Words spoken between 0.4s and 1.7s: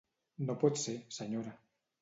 No pot ser, senyora.